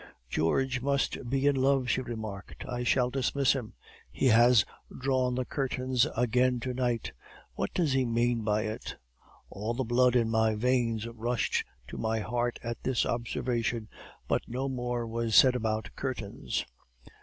"'George 0.27 0.81
must 0.81 1.29
be 1.29 1.45
in 1.45 1.55
love!' 1.55 1.87
she 1.87 2.01
remarked. 2.01 2.65
'I 2.67 2.83
shall 2.85 3.11
dismiss 3.11 3.53
him. 3.53 3.75
He 4.11 4.25
has 4.29 4.65
drawn 4.99 5.35
the 5.35 5.45
curtains 5.45 6.07
again 6.17 6.59
to 6.61 6.73
night. 6.73 7.11
What 7.53 7.71
does 7.75 7.93
he 7.93 8.03
mean 8.03 8.43
by 8.43 8.63
it?' 8.63 8.95
"All 9.51 9.75
the 9.75 9.83
blood 9.83 10.15
in 10.15 10.31
my 10.31 10.55
veins 10.55 11.05
rushed 11.07 11.63
to 11.87 11.99
my 11.99 12.17
heart 12.17 12.57
at 12.63 12.81
this 12.81 13.05
observation, 13.05 13.89
but 14.27 14.41
no 14.47 14.67
more 14.67 15.05
was 15.05 15.35
said 15.35 15.53
about 15.55 15.91
curtains. 15.95 16.65